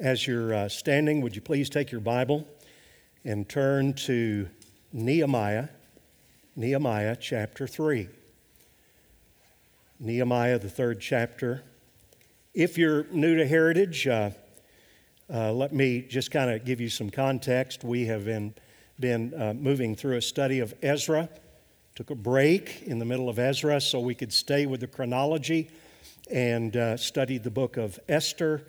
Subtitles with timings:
[0.00, 2.48] As you're uh, standing, would you please take your Bible
[3.22, 4.48] and turn to
[4.94, 5.68] Nehemiah,
[6.56, 8.08] Nehemiah chapter 3.
[9.98, 11.62] Nehemiah, the third chapter.
[12.54, 14.30] If you're new to Heritage, uh,
[15.28, 17.84] uh, let me just kind of give you some context.
[17.84, 18.54] We have been,
[18.98, 21.28] been uh, moving through a study of Ezra.
[21.94, 25.68] Took a break in the middle of Ezra so we could stay with the chronology
[26.30, 28.64] and uh, studied the book of Esther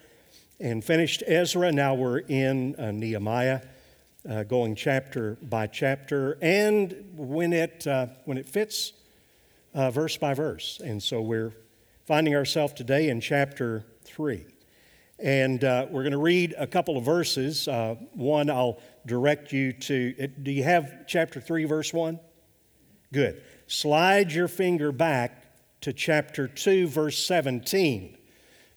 [0.62, 1.72] and finished Ezra.
[1.72, 3.62] Now we're in uh, Nehemiah,
[4.30, 8.94] uh, going chapter by chapter, and when it, uh, when it fits,
[9.74, 10.80] uh, verse by verse.
[10.84, 11.54] And so we're
[12.06, 14.46] finding ourselves today in chapter 3.
[15.18, 17.68] And uh, we're going to read a couple of verses.
[17.68, 20.28] Uh, one, I'll direct you to.
[20.28, 22.20] Do you have chapter 3, verse 1?
[23.14, 23.42] Good.
[23.68, 25.44] Slide your finger back
[25.82, 28.18] to chapter 2, verse 17.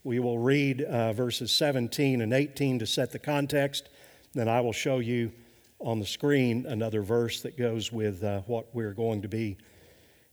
[0.05, 3.89] We will read uh, verses 17 and 18 to set the context.
[4.35, 5.33] Then I will show you
[5.81, 9.57] on the screen another verse that goes with uh, what we're going to be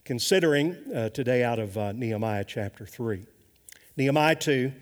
[0.03, 3.25] considering uh, today out of uh, Nehemiah chapter 3.
[3.95, 4.73] Nehemiah 2,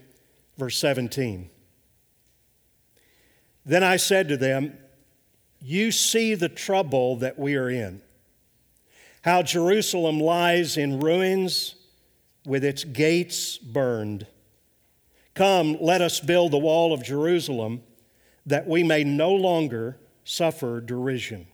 [0.58, 1.52] verse 17.
[3.64, 4.76] Then I said to them,
[5.62, 8.02] You see the trouble that we are in,
[9.22, 11.76] how Jerusalem lies in ruins
[12.44, 14.26] with its gates burned.
[15.40, 17.82] Come, let us build the wall of Jerusalem
[18.46, 21.48] that we may no longer suffer derision.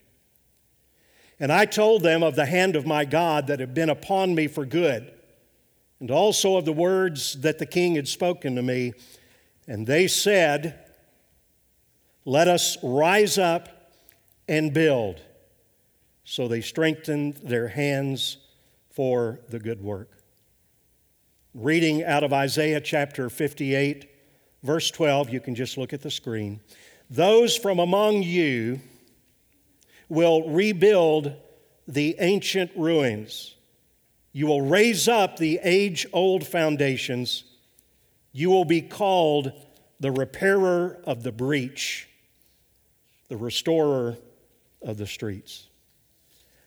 [1.39, 4.47] And I told them of the hand of my God that had been upon me
[4.47, 5.13] for good,
[6.00, 8.94] and also of the words that the king had spoken to me.
[9.67, 10.80] And they said,
[12.25, 13.91] Let us rise up
[14.47, 15.22] and build.
[16.23, 18.38] So they strengthened their hands
[18.89, 20.14] for the good work.
[21.58, 24.09] Reading out of Isaiah chapter 58,
[24.61, 26.59] verse 12, you can just look at the screen.
[27.09, 28.81] Those from among you
[30.09, 31.31] will rebuild
[31.88, 33.56] the ancient ruins.
[34.34, 37.46] You will raise up the age old foundations.
[38.34, 39.53] You will be called
[40.02, 42.09] the repairer of the breach,
[43.29, 44.18] the restorer
[44.81, 45.69] of the streets.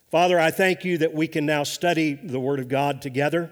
[0.09, 3.51] Father, I thank you that we can now study the Word of God together.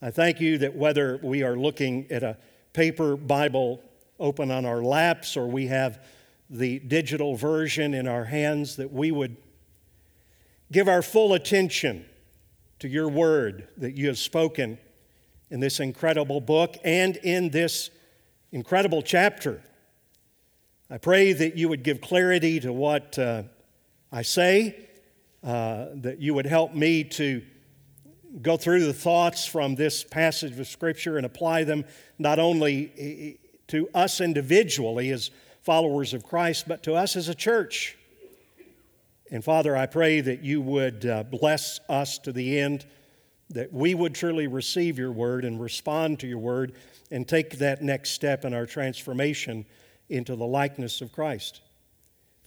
[0.00, 2.36] I thank you that whether we are looking at a
[2.72, 3.82] paper Bible
[4.20, 6.04] open on our laps or we have
[6.48, 9.36] the digital version in our hands, that we would
[10.70, 12.04] give our full attention
[12.78, 14.78] to your word that you have spoken
[15.50, 17.90] in this incredible book and in this
[18.52, 19.60] incredible chapter.
[20.88, 23.42] I pray that you would give clarity to what uh,
[24.12, 24.76] I say,
[25.42, 27.42] uh, that you would help me to
[28.42, 31.84] go through the thoughts from this passage of Scripture and apply them
[32.18, 35.30] not only to us individually as
[35.62, 37.96] followers of Christ, but to us as a church.
[39.30, 42.86] And Father, I pray that you would uh, bless us to the end,
[43.50, 46.72] that we would truly receive your word and respond to your word
[47.10, 49.66] and take that next step in our transformation
[50.08, 51.60] into the likeness of Christ.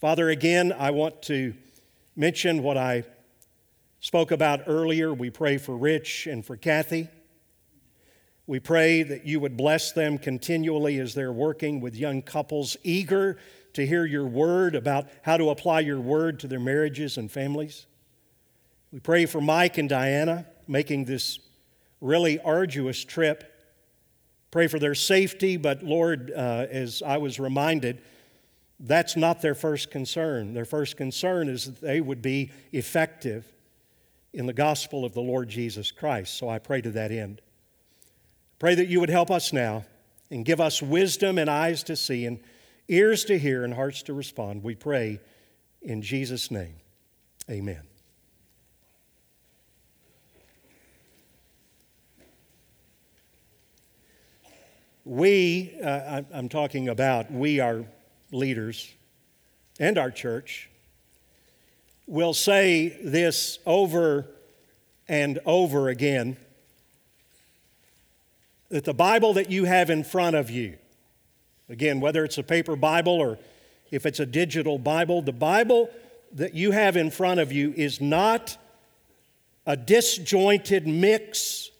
[0.00, 1.54] Father, again, I want to
[2.16, 3.04] mention what I
[4.02, 5.14] spoke about earlier.
[5.14, 7.08] We pray for Rich and for Kathy.
[8.48, 13.38] We pray that you would bless them continually as they're working with young couples eager
[13.74, 17.86] to hear your word about how to apply your word to their marriages and families.
[18.90, 21.38] We pray for Mike and Diana making this
[22.00, 23.44] really arduous trip.
[24.50, 28.02] Pray for their safety, but Lord, uh, as I was reminded,
[28.80, 30.54] that's not their first concern.
[30.54, 33.46] Their first concern is that they would be effective
[34.32, 36.36] in the gospel of the Lord Jesus Christ.
[36.38, 37.40] So I pray to that end.
[38.58, 39.84] Pray that you would help us now
[40.30, 42.40] and give us wisdom and eyes to see and
[42.88, 44.62] ears to hear and hearts to respond.
[44.62, 45.20] We pray
[45.82, 46.76] in Jesus' name.
[47.50, 47.82] Amen.
[55.04, 57.84] We, uh, I'm talking about we, our
[58.30, 58.88] leaders,
[59.80, 60.70] and our church,
[62.06, 64.26] will say this over
[65.08, 66.36] and over again
[68.70, 70.78] that the Bible that you have in front of you,
[71.68, 73.38] again, whether it's a paper Bible or
[73.90, 75.90] if it's a digital Bible, the Bible
[76.32, 78.56] that you have in front of you is not
[79.66, 81.70] a disjointed mix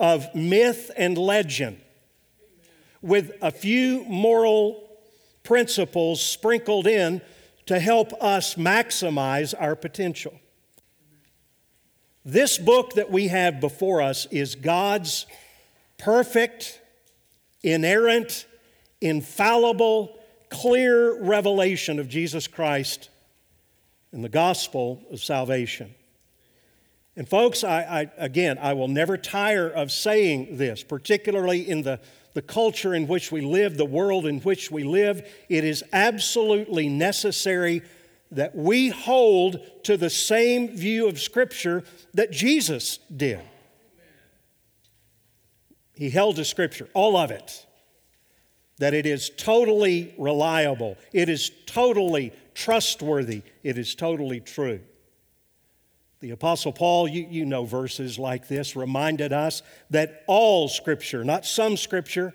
[0.00, 1.80] of myth and legend
[3.00, 4.90] with a few moral
[5.42, 7.22] principles sprinkled in
[7.70, 10.34] to help us maximize our potential.
[12.24, 15.24] This book that we have before us is God's
[15.96, 16.80] perfect,
[17.62, 18.44] inerrant,
[19.00, 20.18] infallible,
[20.48, 23.08] clear revelation of Jesus Christ
[24.10, 25.94] and the gospel of salvation.
[27.20, 32.00] And, folks, I, I, again, I will never tire of saying this, particularly in the,
[32.32, 35.30] the culture in which we live, the world in which we live.
[35.50, 37.82] It is absolutely necessary
[38.30, 41.84] that we hold to the same view of Scripture
[42.14, 43.42] that Jesus did.
[45.92, 47.66] He held to Scripture, all of it,
[48.78, 54.80] that it is totally reliable, it is totally trustworthy, it is totally true.
[56.20, 61.46] The Apostle Paul, you, you know verses like this, reminded us that all Scripture, not
[61.46, 62.34] some Scripture,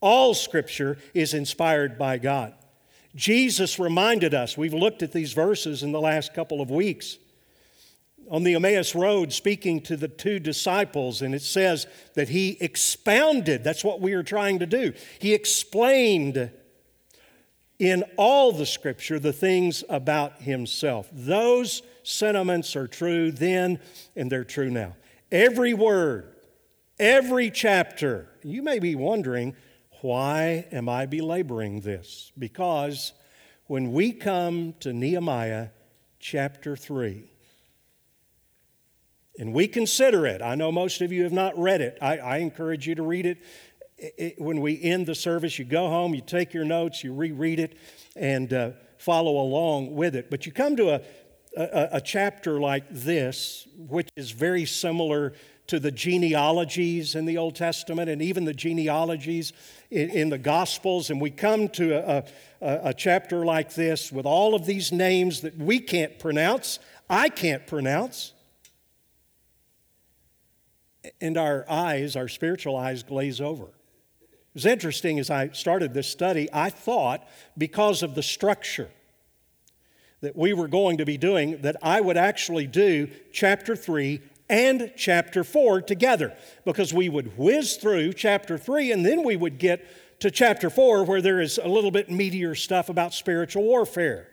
[0.00, 2.54] all Scripture is inspired by God.
[3.14, 7.18] Jesus reminded us, we've looked at these verses in the last couple of weeks,
[8.28, 13.62] on the Emmaus Road speaking to the two disciples, and it says that he expounded,
[13.62, 14.92] that's what we are trying to do.
[15.20, 16.50] He explained
[17.78, 21.08] in all the scripture the things about himself.
[21.12, 23.80] Those sentiments are true then,
[24.14, 24.94] and they're true now.
[25.32, 26.36] Every word,
[26.98, 29.56] every chapter, you may be wondering,
[30.02, 32.30] why am I belaboring this?
[32.38, 33.12] Because
[33.66, 35.68] when we come to Nehemiah
[36.20, 37.28] chapter 3,
[39.38, 41.98] and we consider it, I know most of you have not read it.
[42.00, 43.38] I, I encourage you to read it.
[43.98, 44.40] It, it.
[44.40, 47.76] When we end the service, you go home, you take your notes, you reread it,
[48.14, 50.30] and uh, follow along with it.
[50.30, 51.00] But you come to a,
[51.56, 55.32] a, a chapter like this, which is very similar
[55.66, 59.52] to the genealogies in the Old Testament and even the genealogies
[59.90, 62.24] in, in the Gospels, and we come to a,
[62.60, 66.78] a, a chapter like this with all of these names that we can't pronounce,
[67.10, 68.32] I can't pronounce,
[71.20, 73.64] and our eyes, our spiritual eyes, glaze over.
[73.64, 77.26] It was interesting as I started this study, I thought
[77.58, 78.90] because of the structure
[80.20, 84.92] that we were going to be doing, that I would actually do chapter 3 and
[84.96, 89.86] chapter 4 together because we would whiz through chapter 3 and then we would get
[90.20, 94.28] to chapter 4 where there is a little bit meatier stuff about spiritual warfare.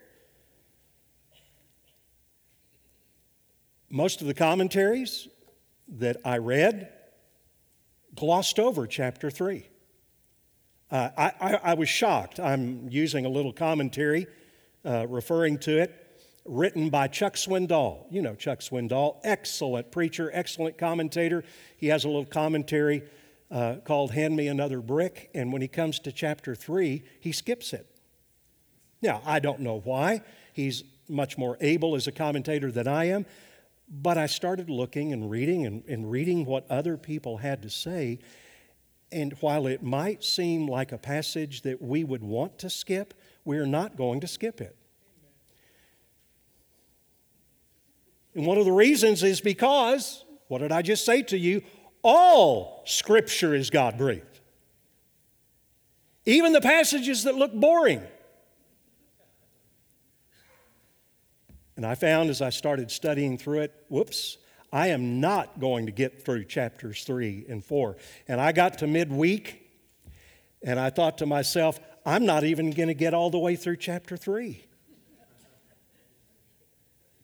[3.90, 5.28] Most of the commentaries
[5.88, 6.90] that I read
[8.14, 9.68] glossed over chapter 3.
[10.90, 12.38] Uh, I, I, I, was shocked.
[12.38, 14.26] I'm using a little commentary
[14.84, 16.00] uh, referring to it
[16.44, 18.06] written by Chuck Swindoll.
[18.10, 21.44] You know Chuck Swindoll, excellent preacher, excellent commentator.
[21.76, 23.02] He has a little commentary
[23.50, 27.72] uh, called Hand Me Another Brick, and when he comes to chapter 3, he skips
[27.72, 27.86] it.
[29.00, 30.22] Now, I don't know why.
[30.52, 33.26] He's much more able as a commentator than I am,
[33.88, 38.18] but I started looking and reading and, and reading what other people had to say.
[39.12, 43.14] And while it might seem like a passage that we would want to skip,
[43.44, 44.76] we're not going to skip it.
[48.34, 51.62] And one of the reasons is because, what did I just say to you?
[52.02, 54.40] All Scripture is God breathed.
[56.26, 58.02] Even the passages that look boring.
[61.76, 64.38] And I found as I started studying through it, whoops,
[64.72, 67.96] I am not going to get through chapters three and four.
[68.26, 69.60] And I got to midweek
[70.62, 73.76] and I thought to myself, I'm not even going to get all the way through
[73.76, 74.66] chapter three.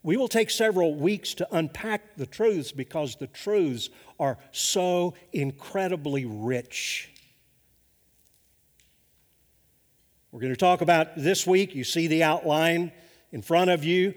[0.02, 6.25] We will take several weeks to unpack the truths because the truths are so incredibly
[6.25, 7.10] rich.
[10.32, 11.75] We're going to talk about this week.
[11.75, 12.92] You see the outline
[13.32, 14.14] in front of you,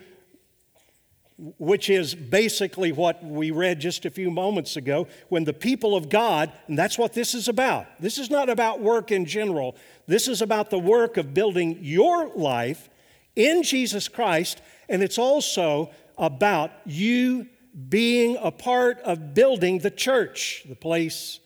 [1.38, 6.10] which is basically what we read just a few moments ago when the people of
[6.10, 7.88] God, and that's what this is about.
[8.00, 9.75] This is not about work in general,
[10.08, 12.90] this is about the work of building your life
[13.36, 17.48] in Jesus Christ and it's also about you
[17.90, 21.40] being a part of building the church, the place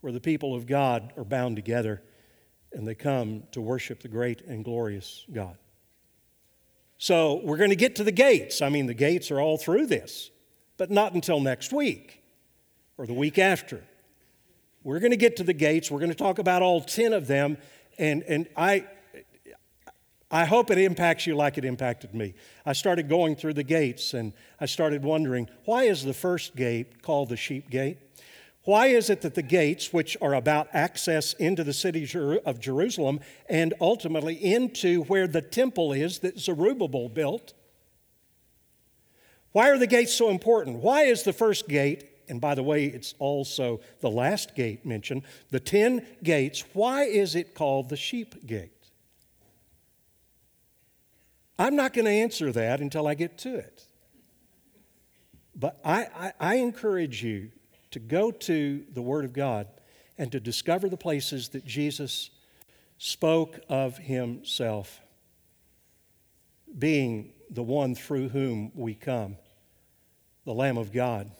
[0.00, 2.02] where the people of God are bound together
[2.72, 5.56] and they come to worship the great and glorious God.
[7.02, 8.62] So we're going to get to the gates.
[8.62, 10.30] I mean, the gates are all through this,
[10.76, 12.22] but not until next week
[12.96, 13.82] or the week after.
[14.84, 15.90] We're going to get to the gates.
[15.90, 17.58] We're going to talk about all 10 of them.
[17.98, 18.86] And, and I,
[20.30, 22.34] I hope it impacts you like it impacted me.
[22.64, 27.02] I started going through the gates and I started wondering why is the first gate
[27.02, 27.98] called the sheep gate?
[28.64, 32.08] Why is it that the gates, which are about access into the city
[32.44, 37.54] of Jerusalem and ultimately into where the temple is that Zerubbabel built,
[39.50, 40.78] why are the gates so important?
[40.78, 45.22] Why is the first gate And by the way, it's also the last gate mentioned.
[45.50, 48.70] The 10 gates, why is it called the sheep gate?
[51.58, 53.84] I'm not going to answer that until I get to it.
[55.54, 57.50] But I, I, I, encourage you
[57.92, 59.68] to go to the Word of God
[60.18, 62.30] and to discover the places that Jesus
[62.98, 65.00] spoke of Himself
[66.78, 69.36] being the one through whom we come,
[70.44, 71.30] the Lamb of God,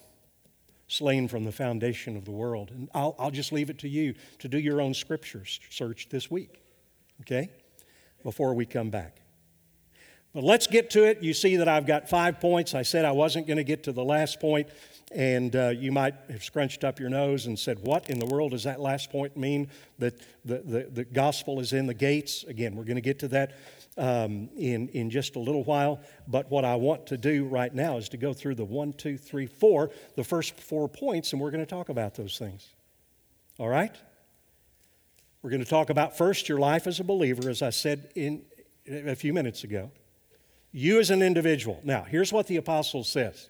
[0.87, 2.69] slain from the foundation of the world.
[2.71, 6.29] And I'll, I'll just leave it to you to do your own scripture search this
[6.29, 6.61] week,
[7.21, 7.49] okay?
[8.23, 9.17] Before we come back.
[10.33, 11.21] But let's get to it.
[11.21, 12.73] You see that I've got five points.
[12.73, 14.67] I said I wasn't going to get to the last point,
[15.13, 18.51] and uh, you might have scrunched up your nose and said, What in the world
[18.51, 19.69] does that last point mean?
[19.99, 22.43] That the, the, the gospel is in the gates?
[22.43, 23.57] Again, we're going to get to that
[23.97, 25.99] um, in, in just a little while.
[26.27, 29.17] But what I want to do right now is to go through the one, two,
[29.17, 32.67] three, four, the first four points, and we're going to talk about those things.
[33.59, 33.95] All right?
[35.41, 38.43] We're going to talk about first your life as a believer, as I said in,
[38.87, 39.91] a few minutes ago.
[40.71, 41.79] You as an individual.
[41.83, 43.49] Now, here's what the apostle says,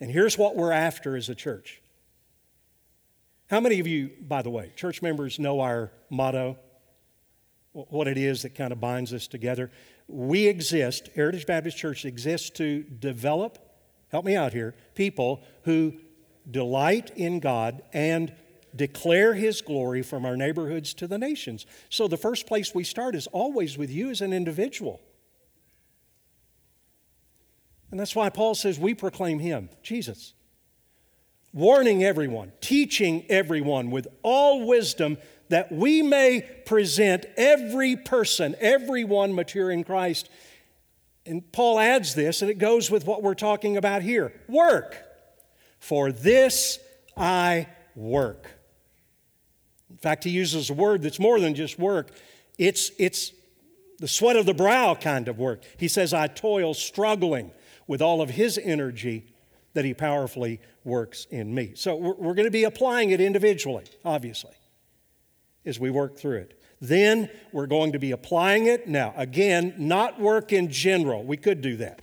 [0.00, 1.80] and here's what we're after as a church.
[3.50, 6.58] How many of you, by the way, church members know our motto?
[7.72, 9.70] what it is that kind of binds us together.
[10.06, 13.58] We exist, Heritage Baptist Church exists to develop,
[14.10, 15.94] help me out here, people who
[16.50, 18.32] delight in God and
[18.74, 21.66] declare His glory from our neighborhoods to the nations.
[21.90, 25.00] So the first place we start is always with you as an individual.
[27.90, 30.34] And that's why Paul says we proclaim Him, Jesus.
[31.52, 35.16] Warning everyone, teaching everyone with all wisdom
[35.48, 40.28] that we may present every person, everyone mature in Christ.
[41.24, 45.04] And Paul adds this, and it goes with what we're talking about here work.
[45.78, 46.78] For this
[47.16, 48.46] I work.
[49.90, 52.10] In fact, he uses a word that's more than just work,
[52.58, 53.32] it's, it's
[53.98, 55.62] the sweat of the brow kind of work.
[55.76, 57.52] He says, I toil struggling
[57.88, 59.26] with all of his energy
[59.74, 61.72] that he powerfully works in me.
[61.74, 64.52] So we're, we're going to be applying it individually, obviously
[65.68, 66.60] as we work through it.
[66.80, 68.88] Then we're going to be applying it.
[68.88, 71.24] Now, again, not work in general.
[71.24, 72.02] We could do that.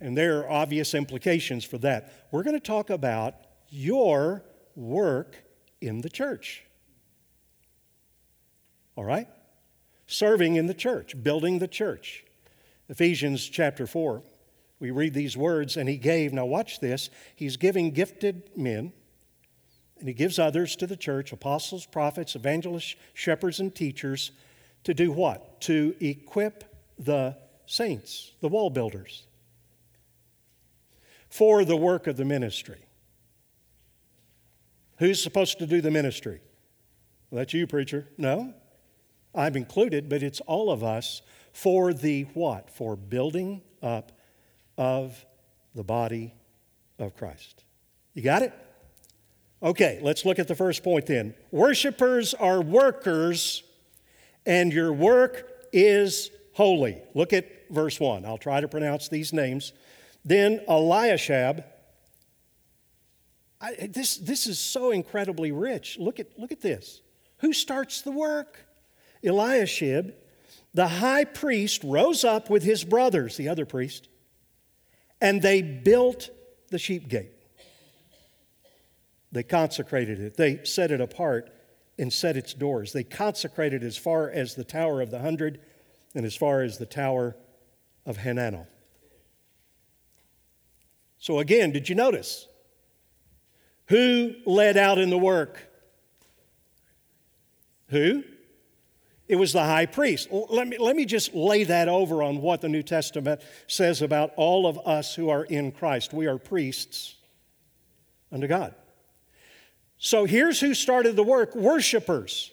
[0.00, 2.28] And there are obvious implications for that.
[2.30, 3.34] We're going to talk about
[3.68, 4.44] your
[4.76, 5.36] work
[5.80, 6.64] in the church.
[8.96, 9.28] All right?
[10.06, 12.24] Serving in the church, building the church.
[12.88, 14.22] Ephesians chapter 4,
[14.80, 18.92] we read these words, and he gave, now watch this, he's giving gifted men
[19.98, 24.30] and he gives others to the church apostles, prophets, evangelists, shepherds, and teachers
[24.84, 25.60] to do what?
[25.62, 26.64] To equip
[26.98, 29.24] the saints, the wall builders,
[31.28, 32.78] for the work of the ministry.
[34.98, 36.40] Who's supposed to do the ministry?
[37.30, 38.08] Well, that's you, preacher.
[38.16, 38.54] No,
[39.34, 42.70] I'm included, but it's all of us for the what?
[42.70, 44.12] For building up
[44.76, 45.24] of
[45.74, 46.34] the body
[46.98, 47.64] of Christ.
[48.14, 48.52] You got it?
[49.62, 51.34] Okay, let's look at the first point then.
[51.50, 53.64] Worshippers are workers,
[54.46, 57.02] and your work is holy.
[57.14, 58.24] Look at verse 1.
[58.24, 59.72] I'll try to pronounce these names.
[60.24, 61.64] Then Eliashib.
[63.60, 65.98] I, this, this is so incredibly rich.
[65.98, 67.00] Look at, look at this.
[67.38, 68.58] Who starts the work?
[69.24, 70.14] Eliashib,
[70.78, 74.08] the high priest, rose up with his brothers, the other priest,
[75.20, 76.30] and they built
[76.68, 77.32] the sheep gate.
[79.32, 80.36] They consecrated it.
[80.36, 81.50] They set it apart
[81.98, 82.92] and set its doors.
[82.92, 85.58] They consecrated as far as the Tower of the Hundred
[86.14, 87.34] and as far as the Tower
[88.06, 88.68] of Hananel.
[91.18, 92.46] So, again, did you notice?
[93.88, 95.58] Who led out in the work?
[97.88, 98.22] Who?
[99.28, 100.28] It was the high priest.
[100.32, 104.32] Let me, let me just lay that over on what the New Testament says about
[104.36, 106.14] all of us who are in Christ.
[106.14, 107.14] We are priests
[108.32, 108.74] unto God.
[109.98, 112.52] So here's who started the work worshipers.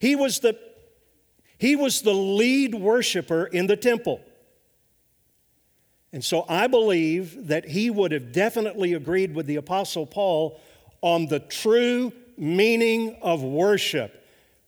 [0.00, 0.58] He was the,
[1.58, 4.22] he was the lead worshiper in the temple.
[6.12, 10.58] And so I believe that he would have definitely agreed with the Apostle Paul
[11.02, 14.16] on the true meaning of worship.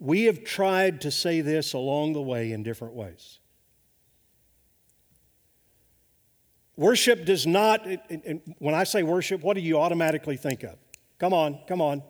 [0.03, 3.39] We have tried to say this along the way in different ways.
[6.77, 7.87] Worship does not,
[8.59, 10.77] when I say worship, what do you automatically think of?
[11.21, 12.03] Come on, come on.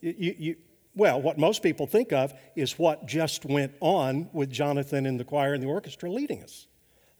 [0.00, 0.56] You, you,
[0.94, 5.24] well, what most people think of is what just went on with Jonathan and the
[5.24, 6.68] choir and the orchestra leading us.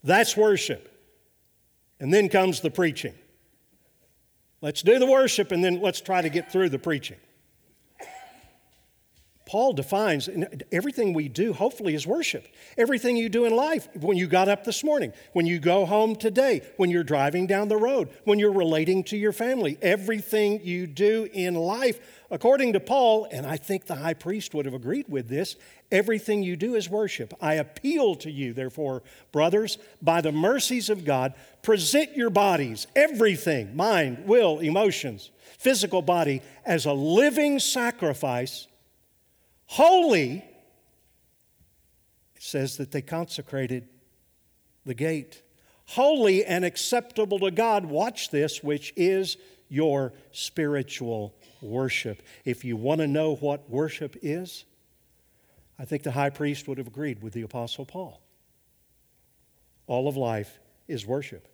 [0.05, 0.97] That's worship.
[1.99, 3.15] And then comes the preaching.
[4.61, 7.19] Let's do the worship and then let's try to get through the preaching.
[9.47, 10.29] Paul defines
[10.73, 12.49] everything we do, hopefully, is worship.
[12.77, 16.17] Everything you do in life, when you got up this morning, when you go home
[16.17, 20.89] today, when you're driving down the road, when you're relating to your family, everything you
[20.89, 25.07] do in life, according to Paul, and I think the high priest would have agreed
[25.09, 25.55] with this,
[25.93, 27.33] everything you do is worship.
[27.41, 33.77] I appeal to you, therefore, brothers, by the mercies of God, present your bodies, everything,
[33.77, 38.67] mind, will, emotions, physical body, as a living sacrifice
[39.67, 40.45] Holy,
[42.35, 43.89] it says that they consecrated
[44.85, 45.43] the gate.
[45.87, 49.37] Holy and acceptable to God, watch this, which is
[49.69, 52.23] your spiritual worship.
[52.45, 54.65] If you want to know what worship is,
[55.79, 58.21] I think the high priest would have agreed with the Apostle Paul.
[59.87, 60.59] All of life
[60.89, 61.47] is worship.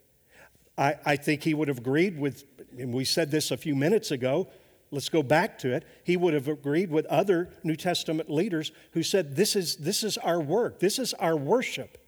[0.78, 2.44] I, I think he would have agreed with,
[2.78, 4.48] and we said this a few minutes ago,
[4.92, 9.02] let's go back to it, he would have agreed with other New Testament leaders who
[9.02, 11.98] said, This is, this is our work, this is our worship.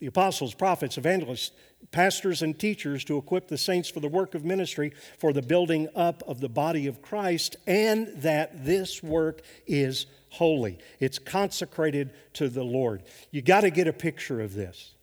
[0.00, 1.52] The apostles, prophets, evangelists,
[1.92, 5.88] pastors, and teachers to equip the saints for the work of ministry, for the building
[5.94, 10.78] up of the body of Christ, and that this work is holy.
[11.00, 13.02] It's consecrated to the Lord.
[13.30, 14.94] You got to get a picture of this.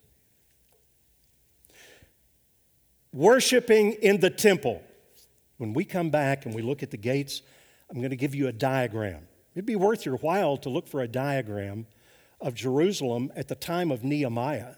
[3.12, 4.82] Worshiping in the temple
[5.58, 7.42] when we come back and we look at the gates,
[7.90, 9.28] I'm going to give you a diagram.
[9.54, 11.86] It'd be worth your while to look for a diagram
[12.40, 14.76] of Jerusalem at the time of Nehemiah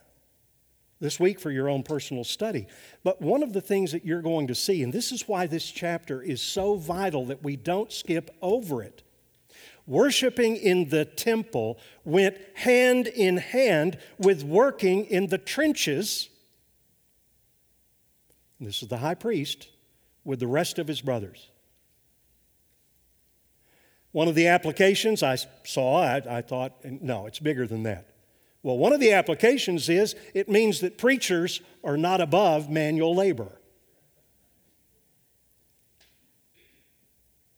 [1.00, 2.66] this week for your own personal study.
[3.04, 5.70] But one of the things that you're going to see, and this is why this
[5.70, 9.02] chapter is so vital that we don't skip over it.
[9.86, 16.28] Worshiping in the temple went hand in hand with working in the trenches.
[18.60, 19.68] This is the high priest
[20.24, 21.50] with the rest of his brothers.
[24.12, 28.10] One of the applications I saw, I, I, thought, no, it's bigger than that.
[28.62, 33.52] Well, one of the applications is it means that preachers are not above manual labor.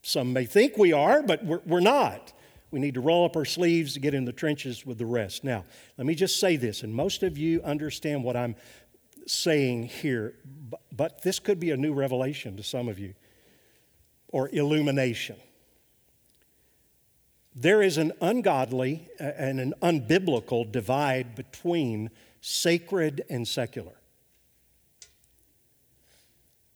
[0.02, 2.32] Some may think we are, but we're, we're not.
[2.70, 5.44] We need to roll up our sleeves to get in the trenches with the rest.
[5.44, 5.64] Now,
[5.96, 8.56] let me just say this, and most of you understand what I'm
[9.26, 10.34] saying here,
[10.90, 13.14] but this could be a new revelation to some of you
[14.28, 15.36] or illumination.
[17.54, 23.92] There is an ungodly and an unbiblical divide between sacred and secular,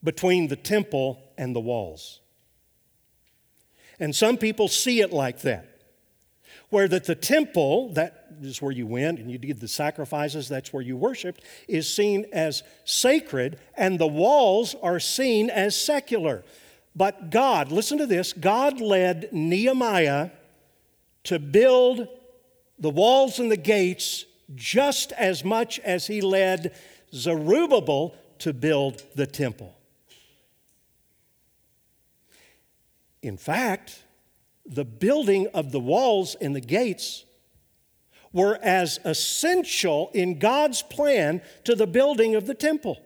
[0.03, 2.19] between the temple and the walls.
[3.99, 5.76] And some people see it like that
[6.69, 10.73] where that the temple, that is where you went and you did the sacrifices, that's
[10.73, 16.43] where you worshiped, is seen as sacred, and the walls are seen as secular.
[16.95, 20.31] But God, listen to this God led Nehemiah
[21.25, 22.07] to build
[22.79, 24.25] the walls and the gates
[24.55, 26.75] just as much as he led
[27.13, 29.73] Zerubbabel to build the temple.
[33.21, 34.03] In fact,
[34.67, 37.25] the building of the walls and the gates
[38.33, 43.01] were as essential in God's plan to the building of the temple.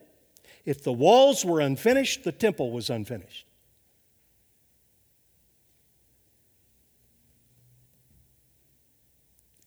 [0.65, 3.45] If the walls were unfinished, the temple was unfinished.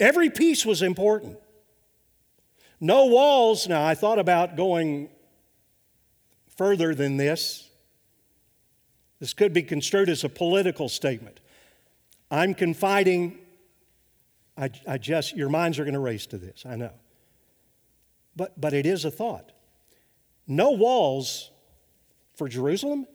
[0.01, 1.39] Every piece was important.
[2.81, 3.69] No walls.
[3.69, 5.09] Now, I thought about going
[6.57, 7.71] further than this.
[9.21, 11.41] This could be construed as a political statement.
[12.35, 13.39] I'm confiding,
[14.57, 16.91] I, I just, your minds are going to race to this, I know.
[18.35, 19.53] But, but it is a thought.
[20.49, 21.53] No walls
[22.35, 23.07] for Jerusalem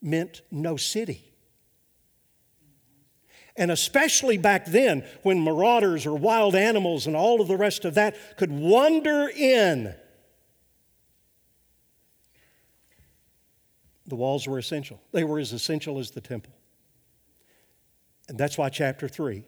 [0.00, 1.32] meant no city.
[3.54, 7.94] And especially back then, when marauders or wild animals and all of the rest of
[7.94, 9.94] that could wander in,
[14.08, 15.00] the walls were essential.
[15.12, 16.52] They were as essential as the temple.
[18.32, 19.44] And that's why chapter 3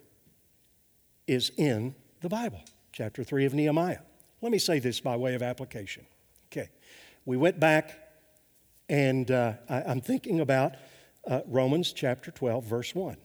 [1.26, 2.60] is in the Bible,
[2.92, 4.00] chapter 3 of Nehemiah.
[4.42, 6.04] Let me say this by way of application.
[6.52, 6.68] Okay,
[7.24, 7.98] we went back
[8.90, 10.74] and uh, I, am thinking about
[11.26, 13.16] uh, Romans chapter 12, verse 1.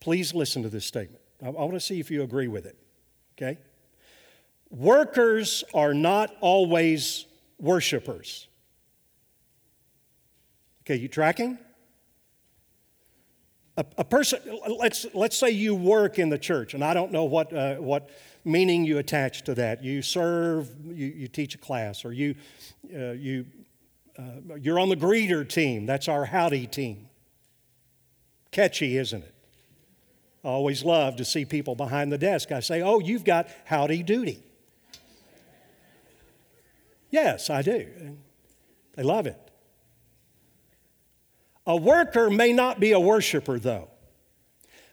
[0.00, 1.22] Please listen to this statement.
[1.42, 2.76] I, I want to see if you agree with it.
[3.38, 3.58] Okay?
[4.68, 7.24] Workers are not always
[7.58, 8.48] worshipers.
[10.82, 11.58] Okay, you tracking?
[13.76, 14.40] A, a, person,
[14.78, 18.08] let's, let's say you work in the church, and I don't know what, uh, what
[18.44, 19.84] meaning you attach to that.
[19.84, 22.36] You serve, you, you teach a class, or you,
[22.94, 23.44] uh, you,
[24.18, 25.84] uh, you're on the greeter team.
[25.84, 27.08] That's our howdy team.
[28.50, 29.34] Catchy, isn't it?
[30.42, 32.52] I always love to see people behind the desk.
[32.52, 34.42] I say, Oh, you've got howdy duty.
[37.10, 38.16] yes, I do.
[38.94, 39.45] They love it.
[41.66, 43.88] A worker may not be a worshiper, though.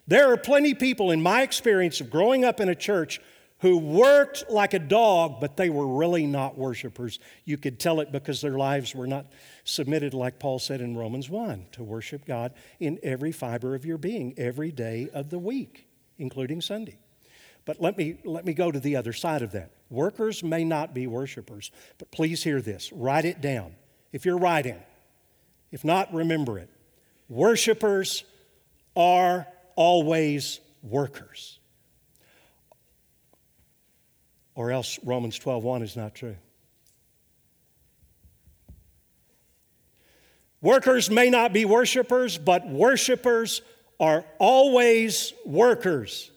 [0.07, 3.21] There are plenty people, in my experience of growing up in a church,
[3.59, 7.19] who worked like a dog, but they were really not worshipers.
[7.45, 9.27] You could tell it because their lives were not
[9.63, 13.97] submitted, like Paul said in Romans 1, to worship God in every fiber of your
[13.97, 16.97] being, every day of the week, including Sunday.
[17.63, 19.71] But let me, let me go to the other side of that.
[19.89, 22.91] Workers may not be worshipers, but please hear this.
[22.91, 23.75] Write it down.
[24.11, 24.83] If you're writing,
[25.73, 26.69] if not, remember it.
[27.27, 28.23] Worshippers
[28.95, 31.57] are always workers.
[34.53, 36.37] Or else Romans 12:1 is not true.
[40.61, 43.63] Workers may not be worshipers, but worshipers
[43.99, 46.29] are always workers.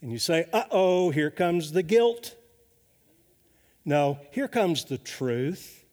[0.00, 2.36] And you say, uh oh, here comes the guilt.
[3.84, 5.83] No, here comes the truth.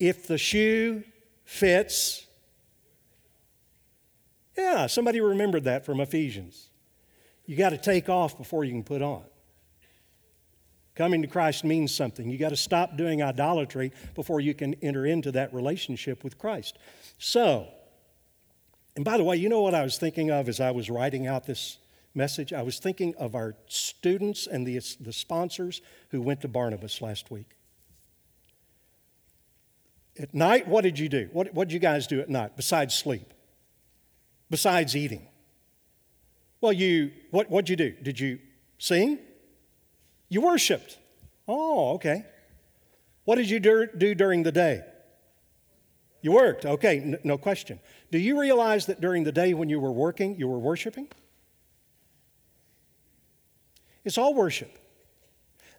[0.00, 1.04] If the shoe
[1.44, 2.26] fits,
[4.56, 6.70] yeah, somebody remembered that from Ephesians.
[7.46, 9.24] You got to take off before you can put on.
[10.94, 12.30] Coming to Christ means something.
[12.30, 16.78] You got to stop doing idolatry before you can enter into that relationship with Christ.
[17.18, 17.68] So,
[18.94, 21.26] and by the way, you know what I was thinking of as I was writing
[21.26, 21.78] out this
[22.14, 22.52] message?
[22.52, 27.28] I was thinking of our students and the, the sponsors who went to Barnabas last
[27.28, 27.56] week.
[30.18, 31.28] At night, what did you do?
[31.32, 33.32] What, what did you guys do at night besides sleep?
[34.48, 35.26] Besides eating?
[36.60, 37.90] Well, you, what, what'd you do?
[37.90, 38.38] Did you
[38.78, 39.18] sing?
[40.28, 40.98] You worshiped.
[41.48, 42.24] Oh, okay.
[43.24, 44.84] What did you do, do during the day?
[46.22, 46.64] You worked.
[46.64, 47.80] Okay, n- no question.
[48.10, 51.08] Do you realize that during the day when you were working, you were worshiping?
[54.04, 54.78] It's all worship.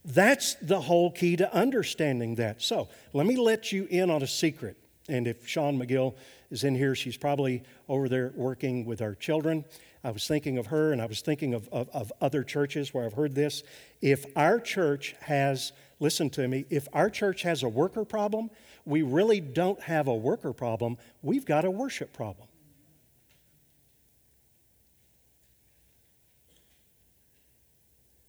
[0.06, 2.62] That's the whole key to understanding that.
[2.62, 4.78] So let me let you in on a secret.
[5.10, 6.16] And if Sean McGill
[6.52, 9.66] is in here, she's probably over there working with our children.
[10.04, 13.06] I was thinking of her and I was thinking of, of, of other churches where
[13.06, 13.64] I've heard this.
[14.02, 18.52] If our church has, listen to me, if our church has a worker problem,
[18.86, 22.48] we really don't have a worker problem, we've got a worship problem.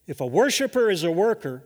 [0.07, 1.65] If a worshiper is a worker,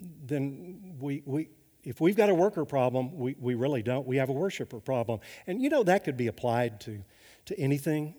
[0.00, 1.48] then we, we,
[1.84, 4.06] if we've got a worker problem, we, we really don't.
[4.06, 5.20] We have a worshiper problem.
[5.46, 7.02] And you know, that could be applied to,
[7.46, 8.14] to anything.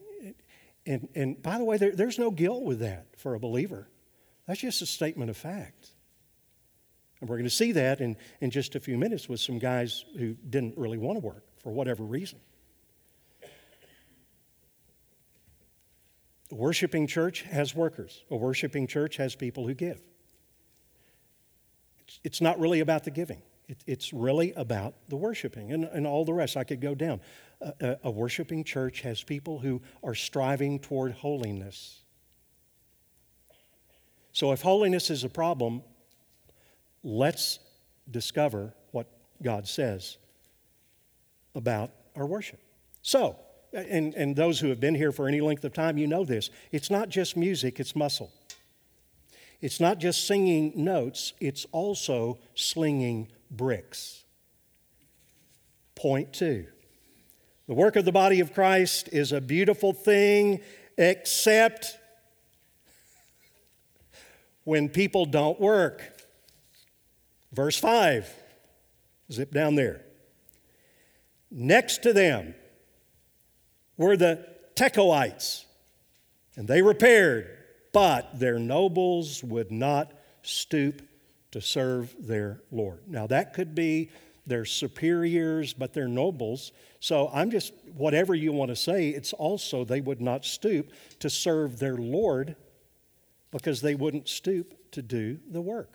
[0.86, 3.89] And, and by the way, there, there's no guilt with that for a believer.
[4.47, 5.89] That's just a statement of fact.
[7.19, 10.05] And we're going to see that in, in just a few minutes with some guys
[10.17, 12.39] who didn't really want to work for whatever reason.
[16.51, 18.23] A worshiping church has workers.
[18.31, 19.99] A worshiping church has people who give.
[22.23, 23.41] It's not really about the giving.
[23.86, 26.55] it's really about the worshiping and, and all the rest.
[26.55, 27.19] I could go down.
[27.62, 32.01] A, a worshiping church has people who are striving toward holiness.
[34.31, 35.81] So, if holiness is a problem,
[37.03, 37.60] let's
[38.10, 39.07] discover what
[39.41, 40.17] God says
[41.55, 42.60] about our worship.
[43.01, 43.38] So,
[43.73, 46.49] and, and those who have been here for any length of time, you know this.
[46.71, 48.32] It's not just music, it's muscle.
[49.60, 54.23] It's not just singing notes, it's also slinging bricks.
[55.95, 56.67] Point two
[57.67, 60.62] the work of the body of Christ is a beautiful thing,
[60.97, 61.97] except
[64.63, 66.01] when people don't work.
[67.51, 68.34] Verse 5,
[69.32, 70.01] zip down there.
[71.51, 72.56] Next to them
[73.97, 75.65] were the Tekoites,
[76.55, 77.49] and they repaired,
[77.91, 80.12] but their nobles would not
[80.43, 81.01] stoop
[81.51, 82.99] to serve their Lord.
[83.07, 84.10] Now, that could be
[84.45, 86.71] their superiors, but they're nobles.
[86.99, 91.29] So I'm just, whatever you want to say, it's also they would not stoop to
[91.29, 92.55] serve their Lord
[93.51, 95.91] because they wouldn't stoop to do the work.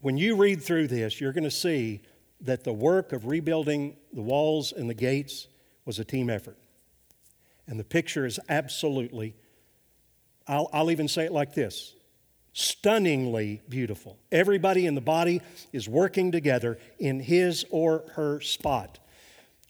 [0.00, 2.02] When you read through this, you're going to see
[2.44, 5.48] that the work of rebuilding the walls and the gates
[5.84, 6.56] was a team effort.
[7.66, 9.34] And the picture is absolutely,
[10.46, 11.94] I'll, I'll even say it like this
[12.54, 14.16] stunningly beautiful.
[14.30, 19.00] Everybody in the body is working together in his or her spot.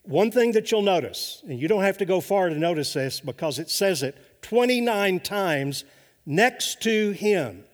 [0.02, 3.20] One thing that you'll notice, and you don't have to go far to notice this
[3.20, 5.84] because it says it 29 times
[6.26, 7.64] next to him,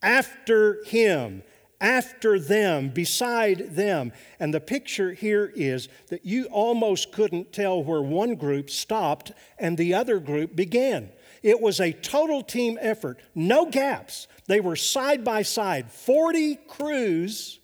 [0.00, 1.42] after him,
[1.80, 4.12] after them, beside them.
[4.40, 9.76] And the picture here is that you almost couldn't tell where one group stopped and
[9.76, 11.10] the other group began.
[11.42, 14.26] It was a total team effort, no gaps.
[14.46, 17.60] They were side by side, 40 crews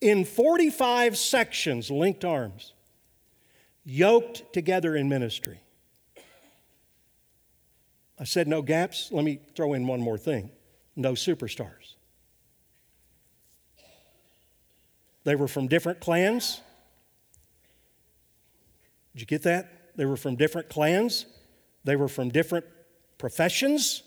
[0.00, 2.72] in 45 sections, linked arms,
[3.84, 5.60] yoked together in ministry.
[8.18, 9.10] I said no gaps.
[9.12, 10.50] Let me throw in one more thing
[10.96, 11.77] no superstars.
[15.28, 16.62] They were from different clans.
[19.12, 19.94] Did you get that?
[19.94, 21.26] They were from different clans.
[21.84, 22.64] They were from different
[23.18, 24.04] professions.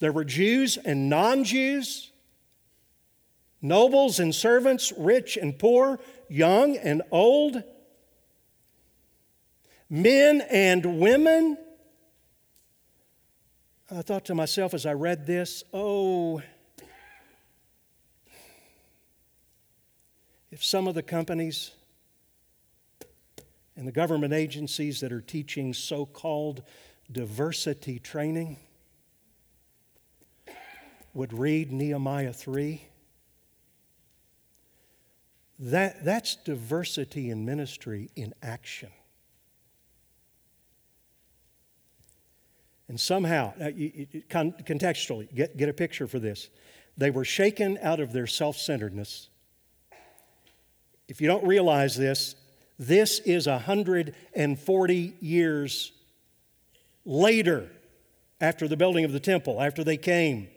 [0.00, 2.10] There were Jews and non Jews,
[3.62, 7.62] nobles and servants, rich and poor, young and old,
[9.88, 11.56] men and women.
[13.88, 16.42] I thought to myself as I read this, oh,
[20.54, 21.72] if some of the companies
[23.74, 26.62] and the government agencies that are teaching so called
[27.10, 28.56] diversity training
[31.12, 32.86] would read Nehemiah 3.
[35.58, 38.90] That, that's diversity in ministry in action.
[42.86, 43.70] And somehow, uh,
[44.30, 46.48] contextually, get, get a picture for this.
[46.96, 49.30] They were shaken out of their self centeredness.
[51.08, 52.34] If you don't realize this,
[52.78, 55.92] this is 140 years
[57.04, 57.70] later
[58.40, 60.48] after the building of the temple, after they came.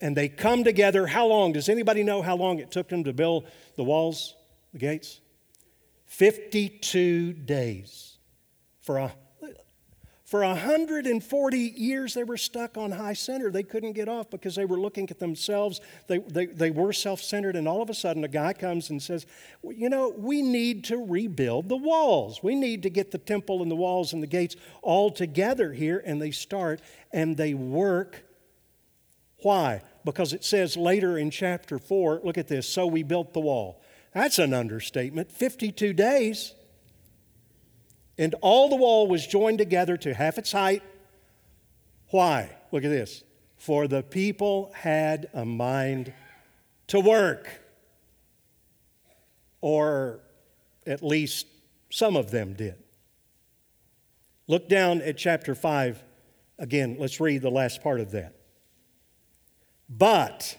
[0.00, 1.06] And they come together.
[1.06, 1.52] How long?
[1.52, 4.34] Does anybody know how long it took them to build the walls,
[4.72, 5.20] the gates?
[6.06, 8.18] 52 days
[8.80, 9.12] for a
[10.32, 13.50] for 140 years, they were stuck on high center.
[13.50, 15.82] They couldn't get off because they were looking at themselves.
[16.06, 17.54] They, they, they were self centered.
[17.54, 19.26] And all of a sudden, a guy comes and says,
[19.60, 22.42] well, You know, we need to rebuild the walls.
[22.42, 26.02] We need to get the temple and the walls and the gates all together here.
[26.02, 26.80] And they start
[27.12, 28.24] and they work.
[29.42, 29.82] Why?
[30.02, 33.82] Because it says later in chapter 4, look at this, so we built the wall.
[34.14, 35.30] That's an understatement.
[35.30, 36.54] 52 days.
[38.18, 40.82] And all the wall was joined together to half its height.
[42.10, 42.54] Why?
[42.70, 43.24] Look at this.
[43.56, 46.12] For the people had a mind
[46.88, 47.48] to work.
[49.60, 50.20] Or
[50.86, 51.46] at least
[51.90, 52.74] some of them did.
[54.46, 56.02] Look down at chapter 5
[56.58, 56.96] again.
[56.98, 58.34] Let's read the last part of that.
[59.88, 60.56] But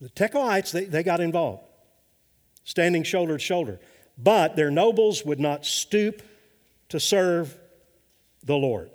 [0.00, 1.64] the Tekoites, they, they got involved,
[2.64, 3.80] standing shoulder to shoulder.
[4.18, 6.22] But their nobles would not stoop
[6.88, 7.56] to serve
[8.42, 8.90] the Lord.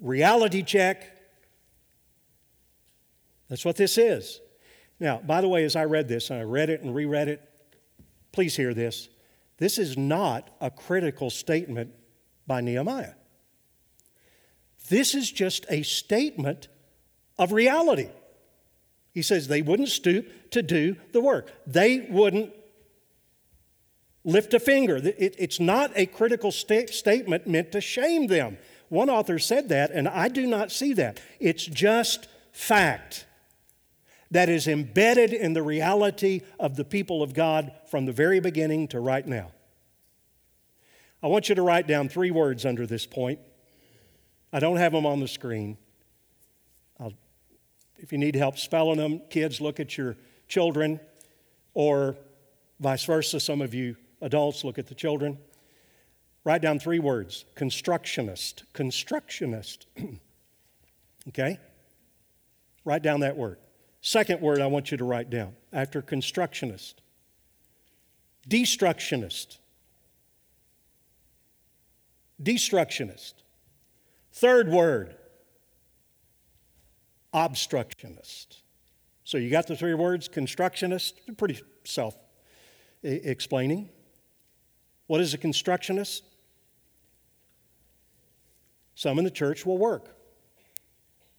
[0.00, 1.18] Reality check.
[3.48, 4.40] That's what this is.
[4.98, 7.42] Now, by the way, as I read this, and I read it and reread it,
[8.32, 9.08] please hear this.
[9.58, 11.92] This is not a critical statement
[12.46, 13.14] by Nehemiah.
[14.88, 16.68] This is just a statement
[17.38, 18.08] of reality.
[19.12, 21.52] He says they wouldn't stoop to do the work.
[21.66, 22.52] They wouldn't
[24.24, 25.00] lift a finger.
[25.02, 28.58] it's not a critical statement meant to shame them.
[28.88, 31.20] One author said that, and I do not see that.
[31.38, 33.26] It's just fact
[34.30, 38.88] that is embedded in the reality of the people of God from the very beginning
[38.88, 39.50] to right now.
[41.22, 43.40] I want you to write down three words under this point.
[44.52, 45.78] I don't have them on the screen.
[48.02, 50.16] If you need help spelling them, kids, look at your
[50.48, 50.98] children,
[51.74, 52.16] or
[52.80, 53.38] vice versa.
[53.38, 55.38] Some of you adults look at the children.
[56.44, 58.64] Write down three words constructionist.
[58.72, 59.86] Constructionist.
[61.28, 61.58] okay?
[62.84, 63.58] Write down that word.
[64.00, 67.02] Second word I want you to write down after constructionist
[68.48, 69.58] destructionist.
[72.42, 73.34] Destructionist.
[74.32, 75.16] Third word
[77.32, 78.62] obstructionist.
[79.24, 82.16] So you got the three words constructionist, pretty self
[83.02, 83.88] explaining.
[85.06, 86.24] What is a constructionist?
[88.94, 90.14] Some in the church will work.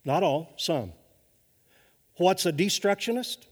[0.03, 0.93] Not all, some.
[2.17, 3.45] What's a destructionist?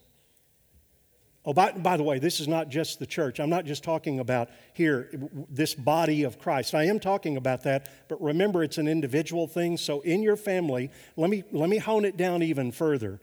[1.50, 3.40] Oh, by, by, the way, this is not just the church.
[3.40, 5.10] I'm not just talking about here,
[5.50, 6.76] this body of Christ.
[6.76, 9.76] I am talking about that, but remember it's an individual thing.
[9.76, 13.20] So in your family, let me, let me hone it down even further.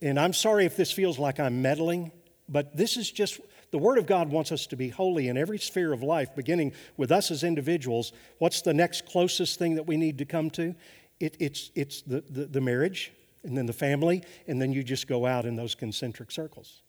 [0.00, 2.12] And I'm sorry if this feels like I'm meddling,
[2.48, 5.58] but this is just the Word of God wants us to be holy in every
[5.58, 8.14] sphere of life, beginning with us as individuals.
[8.38, 10.74] What's the next closest thing that we need to come to?
[11.20, 15.06] It, it's it's the, the, the marriage, and then the family, and then you just
[15.06, 16.82] go out in those concentric circles.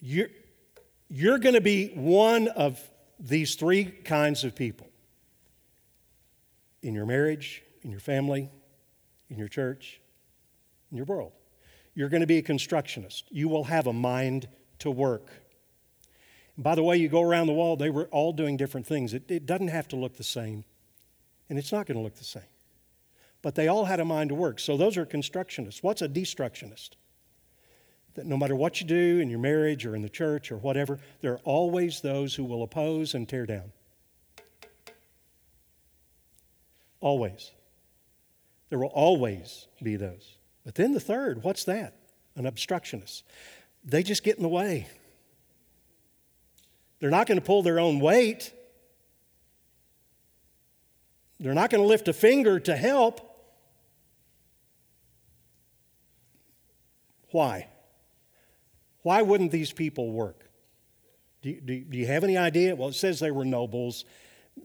[0.00, 0.28] You're,
[1.08, 2.80] you're going to be one of
[3.18, 4.88] these three kinds of people
[6.82, 8.50] in your marriage, in your family,
[9.30, 10.00] in your church,
[10.90, 11.32] in your world.
[11.94, 13.24] You're going to be a constructionist.
[13.30, 14.48] You will have a mind
[14.80, 15.28] to work.
[16.56, 19.14] And by the way, you go around the wall, they were all doing different things.
[19.14, 20.64] It, it doesn't have to look the same,
[21.48, 22.42] and it's not going to look the same.
[23.44, 24.58] But they all had a mind to work.
[24.58, 25.82] So those are constructionists.
[25.82, 26.92] What's a destructionist?
[28.14, 30.98] That no matter what you do in your marriage or in the church or whatever,
[31.20, 33.70] there are always those who will oppose and tear down.
[37.02, 37.50] Always.
[38.70, 40.38] There will always be those.
[40.64, 41.98] But then the third, what's that?
[42.36, 43.24] An obstructionist.
[43.84, 44.88] They just get in the way.
[46.98, 48.54] They're not going to pull their own weight.
[51.38, 53.32] They're not going to lift a finger to help.
[57.34, 57.66] Why?
[59.02, 60.48] Why wouldn't these people work?
[61.42, 62.76] Do you, do, do you have any idea?
[62.76, 64.04] Well, it says they were nobles.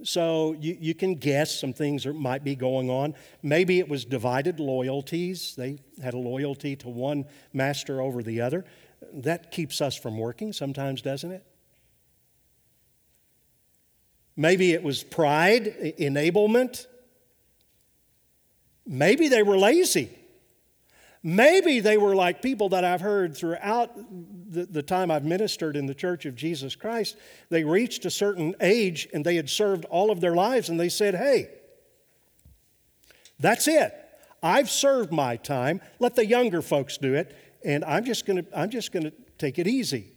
[0.04, 3.16] So you, you can guess some things that might be going on.
[3.42, 5.56] Maybe it was divided loyalties.
[5.56, 8.66] They had a loyalty to one master over the other.
[9.14, 11.44] That keeps us from working sometimes, doesn't it?
[14.38, 16.86] Maybe it was pride, enablement.
[18.86, 20.19] Maybe they were lazy.
[21.22, 23.94] Maybe they were like people that I've heard throughout
[24.50, 27.18] the, the, time I've ministered in the Church of Jesus Christ.
[27.50, 30.88] They reached a certain age and they had served all of their lives and they
[30.88, 31.50] said, Hey,
[33.38, 33.94] that's it.
[34.42, 35.82] I've served my time.
[36.00, 37.36] Let the younger folks do it.
[37.66, 38.26] And I'm just
[39.06, 40.14] to take it easy.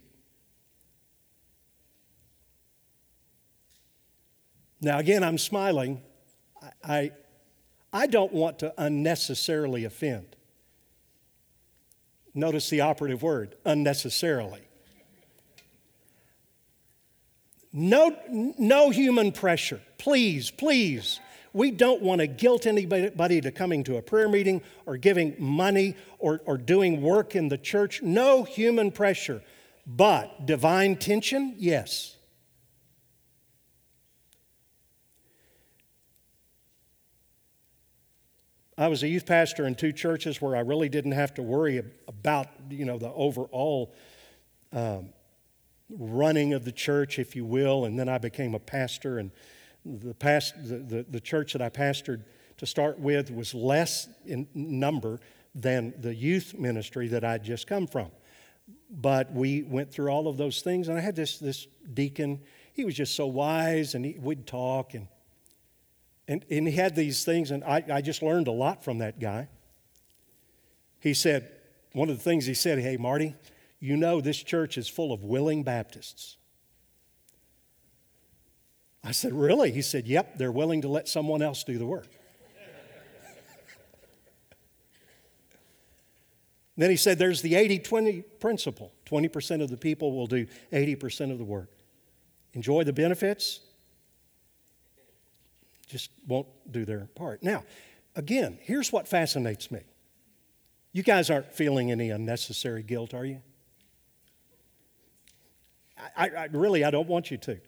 [4.80, 6.00] Now, again, I'm smiling.
[6.60, 7.10] I, I,
[7.92, 10.36] I don't want to unnecessarily offend.
[12.34, 14.62] Notice the operative word unnecessarily.
[17.72, 19.80] No, no human pressure.
[19.98, 21.20] Please, please.
[21.54, 25.96] We don't want to guilt anybody to coming to a prayer meeting or giving money
[26.18, 28.02] or, or doing work in the church.
[28.02, 29.42] No human pressure.
[29.86, 32.16] But divine tension, yes.
[38.78, 41.82] I was a youth pastor in two churches where I really didn't have to worry
[42.08, 43.94] about, you know, the overall
[44.72, 45.10] um,
[45.90, 47.84] running of the church, if you will.
[47.84, 49.30] And then I became a pastor, and
[49.84, 52.22] the, past, the, the, the church that I pastored
[52.58, 55.20] to start with was less in number
[55.54, 58.10] than the youth ministry that I'd just come from.
[58.90, 62.40] But we went through all of those things, and I had this, this deacon.
[62.72, 65.08] He was just so wise, and he, we'd talk, and
[66.32, 69.20] and, and he had these things, and I, I just learned a lot from that
[69.20, 69.48] guy.
[70.98, 71.50] He said,
[71.92, 73.34] one of the things he said, hey, Marty,
[73.80, 76.38] you know this church is full of willing Baptists.
[79.04, 79.72] I said, Really?
[79.72, 82.06] He said, Yep, they're willing to let someone else do the work.
[86.76, 91.32] then he said, There's the 80 20 principle 20% of the people will do 80%
[91.32, 91.70] of the work.
[92.54, 93.58] Enjoy the benefits,
[95.92, 97.42] just won't do their part.
[97.42, 97.64] Now,
[98.16, 99.80] again, here's what fascinates me.
[100.92, 103.42] You guys aren't feeling any unnecessary guilt, are you?
[106.16, 107.60] I, I, really, I don't want you to.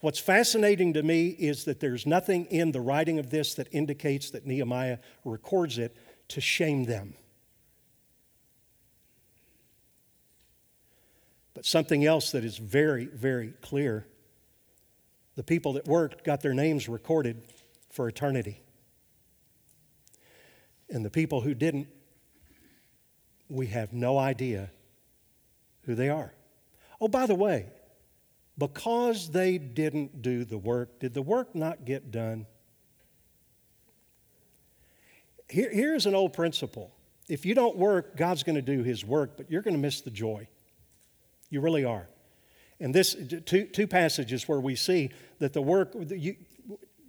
[0.00, 4.30] What's fascinating to me is that there's nothing in the writing of this that indicates
[4.30, 5.96] that Nehemiah records it
[6.28, 7.14] to shame them.
[11.54, 14.06] But something else that is very, very clear
[15.36, 17.42] the people that worked got their names recorded
[17.92, 18.62] for eternity.
[20.90, 21.88] And the people who didn't,
[23.48, 24.70] we have no idea
[25.82, 26.32] who they are.
[27.00, 27.66] Oh, by the way,
[28.58, 32.46] because they didn't do the work, did the work not get done?
[35.48, 36.94] Here, here's an old principle.
[37.28, 40.00] If you don't work, God's going to do his work, but you're going to miss
[40.00, 40.48] the joy.
[41.50, 42.08] You really are.
[42.80, 43.14] And this
[43.44, 46.36] two, two passages where we see that the work, you,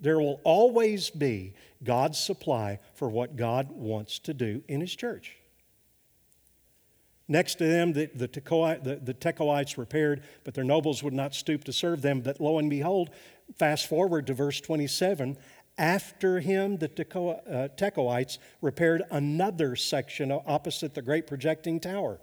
[0.04, 5.38] there will always be God's supply for what God wants to do in His church.
[7.30, 11.64] Next to them, the, the, the, the Tekoites repaired, but their nobles would not stoop
[11.64, 12.20] to serve them.
[12.20, 13.12] But lo and behold,
[13.58, 15.38] fast forward to verse 27.
[15.78, 22.20] After him, the uh, Tekoites repaired another section opposite the great projecting tower.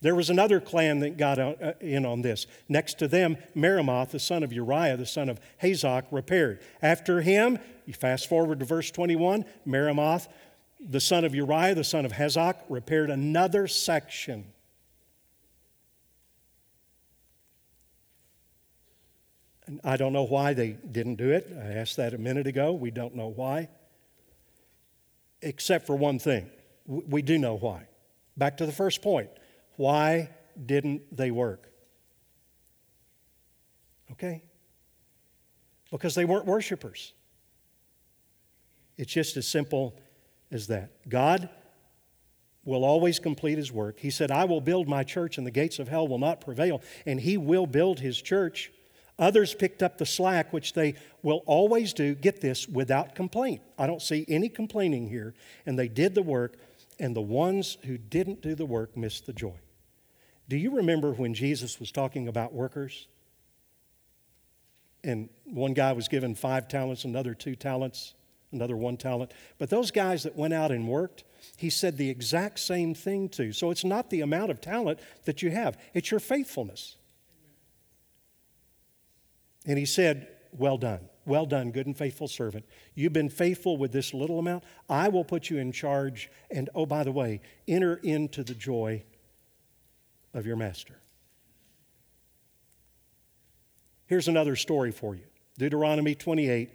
[0.00, 2.46] There was another clan that got uh, in on this.
[2.68, 6.60] Next to them, Meremoth, the son of Uriah, the son of Hazak, repaired.
[6.80, 10.28] After him, you fast forward to verse 21, Meremoth,
[10.80, 14.52] the son of Uriah, the son of Hazak, repaired another section.
[19.66, 21.52] And I don't know why they didn't do it.
[21.60, 22.72] I asked that a minute ago.
[22.72, 23.68] We don't know why.
[25.42, 26.50] Except for one thing.
[26.86, 27.88] We do know why.
[28.36, 29.28] Back to the first point.
[29.78, 30.30] Why
[30.66, 31.70] didn't they work?
[34.10, 34.42] Okay?
[35.92, 37.12] Because they weren't worshipers.
[38.96, 39.94] It's just as simple
[40.50, 41.08] as that.
[41.08, 41.48] God
[42.64, 44.00] will always complete his work.
[44.00, 46.82] He said, I will build my church and the gates of hell will not prevail,
[47.06, 48.72] and he will build his church.
[49.16, 53.62] Others picked up the slack, which they will always do, get this, without complaint.
[53.78, 55.34] I don't see any complaining here.
[55.66, 56.56] And they did the work,
[56.98, 59.54] and the ones who didn't do the work missed the joy.
[60.48, 63.06] Do you remember when Jesus was talking about workers?
[65.04, 68.14] And one guy was given five talents, another two talents
[68.52, 69.32] another one talent.
[69.58, 71.24] But those guys that went out and worked,
[71.56, 73.52] he said the exact same thing to.
[73.52, 76.96] So it's not the amount of talent that you have, it's your faithfulness.
[79.66, 81.08] And he said, Well done.
[81.26, 82.64] Well done, good and faithful servant.
[82.94, 84.64] You've been faithful with this little amount.
[84.88, 86.30] I will put you in charge.
[86.50, 89.04] And oh, by the way, enter into the joy
[90.38, 90.94] of your master.
[94.06, 95.24] Here's another story for you
[95.58, 96.70] Deuteronomy 28,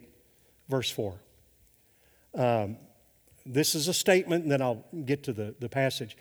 [0.70, 1.20] verse 4.
[2.36, 2.78] Um,
[3.46, 6.16] this is a statement, and then I'll get to the, the passage.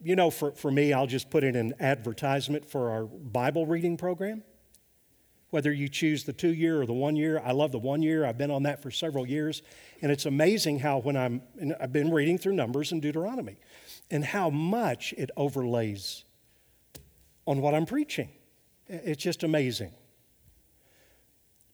[0.00, 3.96] You know, for, for me, I'll just put in an advertisement for our Bible reading
[3.96, 4.44] program.
[5.50, 8.24] Whether you choose the two year or the one year, I love the one year.
[8.24, 9.62] I've been on that for several years.
[10.02, 11.42] And it's amazing how, when I'm,
[11.80, 13.56] I've been reading through Numbers and Deuteronomy,
[14.10, 16.24] and how much it overlays
[17.46, 18.30] on what I'm preaching.
[18.88, 19.92] It's just amazing.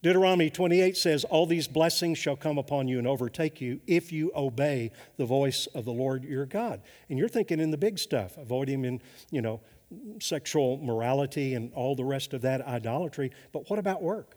[0.02, 4.32] Deuteronomy 28 says, All these blessings shall come upon you and overtake you if you
[4.34, 6.82] obey the voice of the Lord your God.
[7.08, 9.60] And you're thinking in the big stuff, avoiding in, you know,
[10.20, 13.30] sexual morality and all the rest of that idolatry.
[13.52, 14.36] But what about work?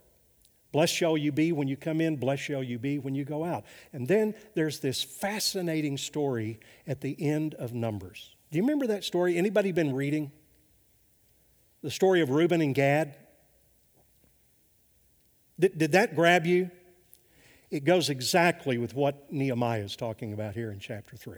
[0.75, 3.45] Blessed shall you be when you come in, blessed shall you be when you go
[3.45, 3.63] out.
[3.93, 8.35] And then there's this fascinating story at the end of Numbers.
[8.51, 9.37] Do you remember that story?
[9.37, 10.33] Anybody been reading?
[11.81, 13.15] The story of Reuben and Gad?
[15.57, 16.69] Did, did that grab you?
[17.71, 21.37] It goes exactly with what Nehemiah is talking about here in chapter 3.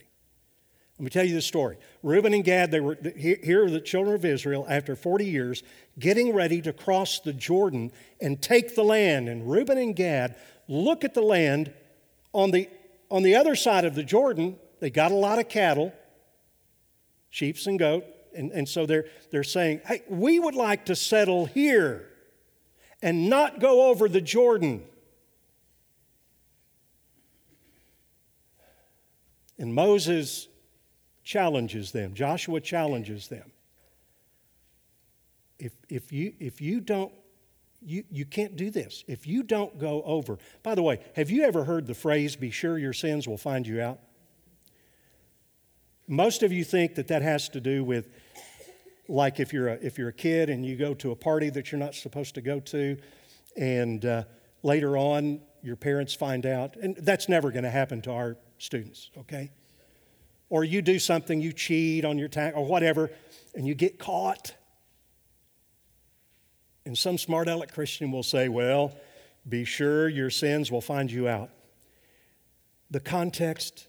[0.99, 1.77] Let me tell you the story.
[2.01, 5.61] Reuben and Gad, they were here are the children of Israel after 40 years
[5.99, 9.29] getting ready to cross the Jordan and take the land.
[9.29, 10.35] And Reuben and Gad
[10.67, 11.71] look at the land
[12.33, 12.67] on the,
[13.11, 14.57] on the other side of the Jordan.
[14.79, 15.93] They got a lot of cattle,
[17.29, 18.03] sheep and goat.
[18.35, 22.07] And, and so they're, they're saying, hey, we would like to settle here
[23.03, 24.83] and not go over the Jordan.
[29.59, 30.47] And Moses
[31.27, 33.51] challenges them, Joshua challenges them.
[35.59, 37.11] If, if, you, if you don't,
[37.81, 39.03] you, you can't do this.
[39.07, 42.49] If you don't go over, by the way, have you ever heard the phrase, be
[42.49, 43.99] sure your sins will find you out?
[46.07, 48.07] Most of you think that that has to do with
[49.09, 51.71] like if you're a, if you're a kid and you go to a party that
[51.71, 52.97] you're not supposed to go to,
[53.57, 54.23] and uh,
[54.63, 59.11] later on your parents find out, and that's never going to happen to our students,
[59.17, 59.51] okay?
[60.49, 63.11] Or you do something, you cheat on your tax or whatever,
[63.53, 64.53] and you get caught.
[66.85, 68.95] And some smart aleck Christian will say, well,
[69.47, 71.49] be sure your sins will find you out.
[72.89, 73.87] The context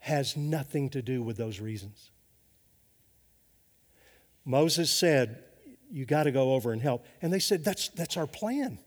[0.00, 2.10] has nothing to do with those reasons.
[4.44, 5.42] Moses said,
[5.90, 7.04] You got to go over and help.
[7.20, 8.78] And they said, That's, that's our plan.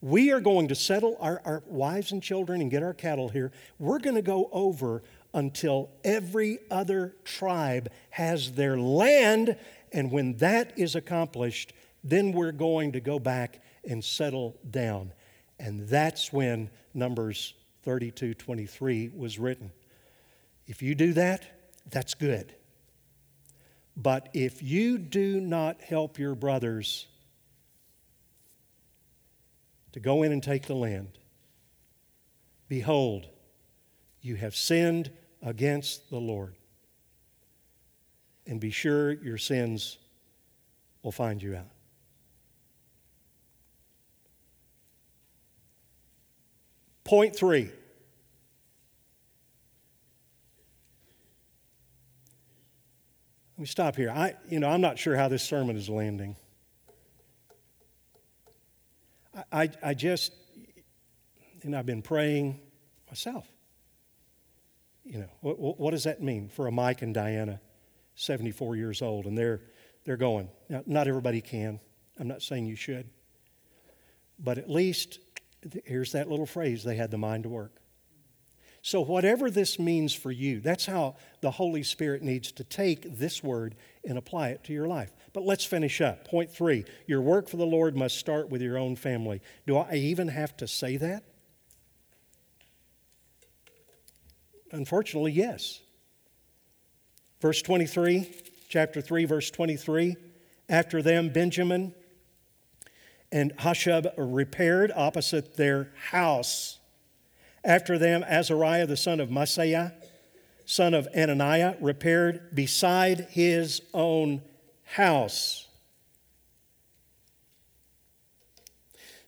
[0.00, 3.52] We are going to settle our, our wives and children and get our cattle here.
[3.78, 5.02] We're going to go over
[5.34, 9.56] until every other tribe has their land.
[9.92, 11.72] And when that is accomplished,
[12.04, 15.12] then we're going to go back and settle down.
[15.58, 17.54] And that's when Numbers
[17.84, 19.72] 32 23 was written.
[20.66, 21.44] If you do that,
[21.90, 22.54] that's good.
[23.96, 27.06] But if you do not help your brothers
[29.92, 31.18] to go in and take the land,
[32.68, 33.26] behold,
[34.22, 35.10] you have sinned
[35.42, 36.54] against the Lord.
[38.46, 39.98] and be sure your sins
[41.02, 41.68] will find you out.
[47.04, 47.70] Point three.
[53.56, 54.10] Let me stop here.
[54.10, 56.36] I, you know, I'm not sure how this sermon is landing.
[59.34, 60.32] I, I, I just,
[61.62, 62.60] and I've been praying
[63.08, 63.46] myself.
[65.04, 67.60] You know, what, what does that mean for a Mike and Diana,
[68.14, 69.60] 74 years old, and they're,
[70.04, 70.48] they're going?
[70.68, 71.80] Now, not everybody can.
[72.18, 73.08] I'm not saying you should.
[74.38, 75.18] But at least,
[75.84, 77.72] here's that little phrase they had the mind to work.
[78.84, 83.42] So, whatever this means for you, that's how the Holy Spirit needs to take this
[83.42, 85.12] word and apply it to your life.
[85.32, 86.26] But let's finish up.
[86.26, 89.40] Point three your work for the Lord must start with your own family.
[89.68, 91.22] Do I even have to say that?
[94.72, 95.80] Unfortunately, yes.
[97.40, 98.28] Verse 23,
[98.68, 100.16] chapter 3, verse 23.
[100.68, 101.94] After them, Benjamin
[103.30, 106.78] and Hasshub repaired opposite their house
[107.64, 109.92] after them, Azariah the son of Maaseiah,
[110.64, 114.42] son of Ananiah, repaired beside his own
[114.82, 115.68] house.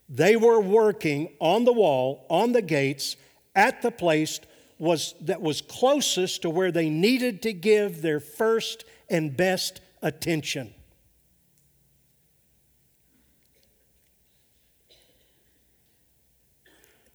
[0.08, 3.16] They were working on the wall, on the gates,
[3.54, 4.40] at the place
[4.84, 10.74] was, that was closest to where they needed to give their first and best attention.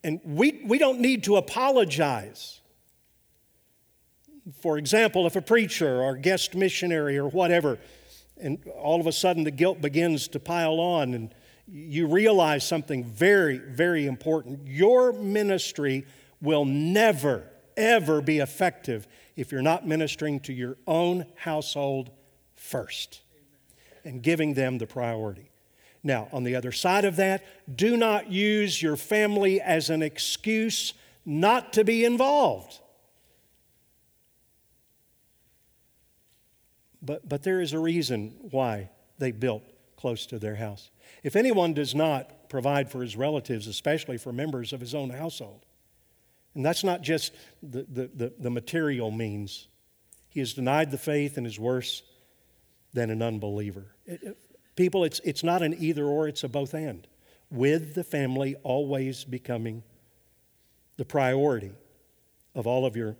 [0.03, 2.61] And we, we don't need to apologize.
[4.61, 7.77] For example, if a preacher or guest missionary or whatever,
[8.41, 11.35] and all of a sudden the guilt begins to pile on, and
[11.67, 14.67] you realize something very, very important.
[14.67, 16.07] Your ministry
[16.41, 17.43] will never,
[17.79, 22.11] ever be effective if you're not ministering to your own household
[22.53, 23.21] first
[24.03, 25.49] and giving them the priority.
[26.03, 30.93] Now, on the other side of that, do not use your family as an excuse
[31.25, 32.79] not to be involved.
[37.01, 39.63] But, but there is a reason why they built
[39.95, 40.89] close to their house.
[41.23, 45.65] If anyone does not provide for his relatives, especially for members of his own household,
[46.55, 49.67] and that's not just the, the, the, the material means,
[50.27, 52.03] he has denied the faith and is worse
[52.93, 53.85] than an unbeliever.
[54.05, 54.37] It,
[54.79, 57.05] People, it's, it's not an either or, it's a both and.
[57.51, 59.83] With the family always becoming
[60.95, 61.73] the priority
[62.55, 63.17] of all of your,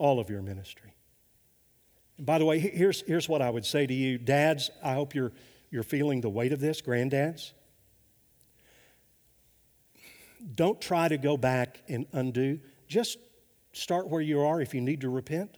[0.00, 0.92] all of your ministry.
[2.16, 5.14] And by the way, here's, here's what I would say to you dads, I hope
[5.14, 5.30] you're,
[5.70, 7.52] you're feeling the weight of this, granddads.
[10.54, 12.60] Don't try to go back and undo.
[12.86, 13.18] Just
[13.72, 14.60] start where you are.
[14.60, 15.56] If you need to repent,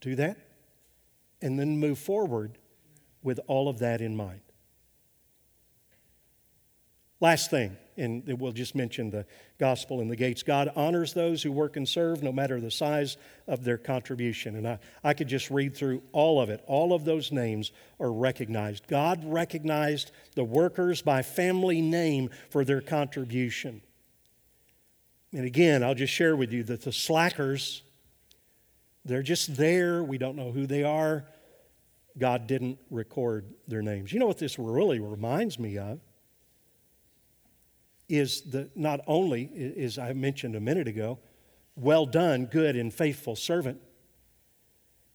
[0.00, 0.38] do that.
[1.40, 2.58] And then move forward
[3.22, 4.40] with all of that in mind.
[7.20, 9.26] Last thing, and we'll just mention the
[9.58, 10.42] gospel and the gates.
[10.42, 13.16] God honors those who work and serve, no matter the size
[13.46, 14.56] of their contribution.
[14.56, 16.62] And I, I could just read through all of it.
[16.66, 17.70] All of those names
[18.00, 18.86] are recognized.
[18.88, 23.82] God recognized the workers by family name for their contribution.
[25.32, 27.82] And again, I'll just share with you that the slackers,
[29.04, 30.02] they're just there.
[30.02, 31.24] We don't know who they are.
[32.18, 34.12] God didn't record their names.
[34.12, 36.00] You know what this really reminds me of?
[38.12, 41.18] Is that not only, as I mentioned a minute ago,
[41.76, 43.80] well done, good and faithful servant,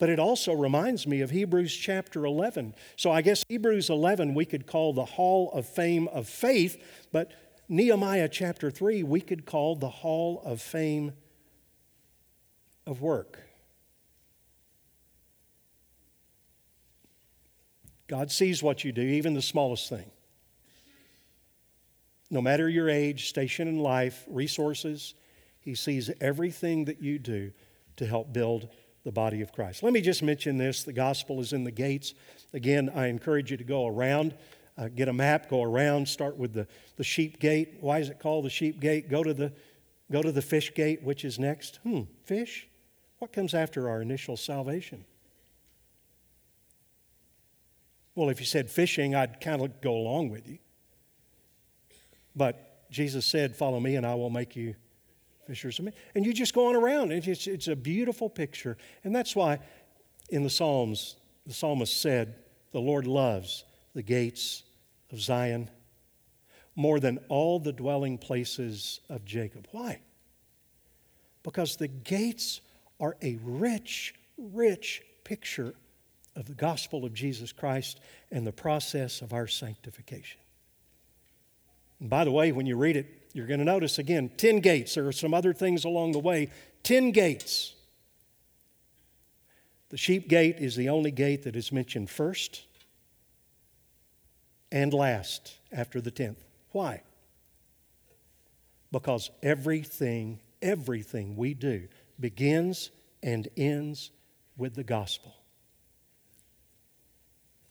[0.00, 2.74] but it also reminds me of Hebrews chapter 11.
[2.96, 6.82] So I guess Hebrews 11 we could call the hall of fame of faith,
[7.12, 7.30] but
[7.68, 11.12] Nehemiah chapter 3 we could call the hall of fame
[12.84, 13.38] of work.
[18.08, 20.10] God sees what you do, even the smallest thing.
[22.30, 25.14] No matter your age, station in life, resources,
[25.60, 27.52] He sees everything that you do
[27.96, 28.68] to help build
[29.04, 29.82] the body of Christ.
[29.82, 32.14] Let me just mention this the gospel is in the gates.
[32.52, 34.34] Again, I encourage you to go around,
[34.76, 36.66] uh, get a map, go around, start with the,
[36.96, 37.78] the sheep gate.
[37.80, 39.08] Why is it called the sheep gate?
[39.08, 39.52] Go to the,
[40.12, 41.80] go to the fish gate, which is next.
[41.82, 42.68] Hmm, fish?
[43.18, 45.04] What comes after our initial salvation?
[48.14, 50.58] Well, if you said fishing, I'd kind of go along with you.
[52.38, 54.74] But Jesus said, Follow me, and I will make you
[55.46, 55.94] fishers of men.
[56.14, 57.12] And you just go on around.
[57.12, 58.76] It's, it's a beautiful picture.
[59.04, 59.58] And that's why
[60.30, 61.16] in the Psalms,
[61.46, 62.36] the psalmist said,
[62.72, 63.64] The Lord loves
[63.94, 64.62] the gates
[65.10, 65.70] of Zion
[66.76, 69.66] more than all the dwelling places of Jacob.
[69.72, 70.00] Why?
[71.42, 72.60] Because the gates
[73.00, 75.74] are a rich, rich picture
[76.36, 80.40] of the gospel of Jesus Christ and the process of our sanctification.
[82.00, 84.94] And by the way, when you read it, you're going to notice again 10 gates.
[84.94, 86.50] There are some other things along the way.
[86.82, 87.74] 10 gates.
[89.90, 92.64] The sheep gate is the only gate that is mentioned first
[94.70, 96.36] and last after the 10th.
[96.72, 97.02] Why?
[98.92, 101.88] Because everything, everything we do
[102.20, 102.90] begins
[103.22, 104.10] and ends
[104.56, 105.34] with the gospel.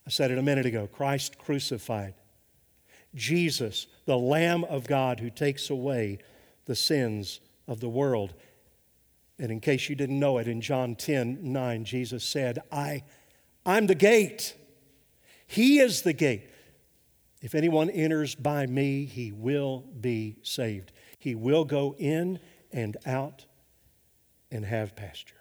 [0.06, 2.14] I said it a minute ago Christ crucified.
[3.16, 6.20] Jesus, the Lamb of God who takes away
[6.66, 8.34] the sins of the world.
[9.40, 13.04] And in case you didn't know it, in John 10 9, Jesus said, I,
[13.66, 14.56] I'm the gate.
[15.46, 16.50] He is the gate.
[17.42, 20.92] If anyone enters by me, he will be saved.
[21.20, 22.40] He will go in
[22.72, 23.46] and out
[24.52, 25.36] and have pasture.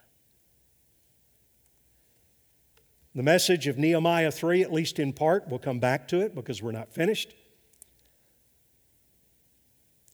[3.15, 6.63] The message of Nehemiah 3, at least in part, we'll come back to it because
[6.63, 7.35] we're not finished,